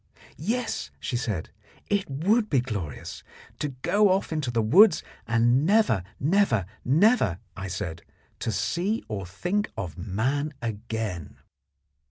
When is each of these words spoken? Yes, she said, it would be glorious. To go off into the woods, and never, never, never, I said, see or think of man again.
Yes, 0.39 0.89
she 0.99 1.15
said, 1.15 1.51
it 1.87 2.09
would 2.09 2.49
be 2.49 2.59
glorious. 2.59 3.21
To 3.59 3.67
go 3.83 4.09
off 4.09 4.33
into 4.33 4.49
the 4.49 4.63
woods, 4.63 5.03
and 5.27 5.63
never, 5.63 6.01
never, 6.19 6.65
never, 6.83 7.37
I 7.55 7.67
said, 7.67 8.01
see 8.39 9.03
or 9.07 9.27
think 9.27 9.69
of 9.77 9.99
man 9.99 10.55
again. 10.59 11.37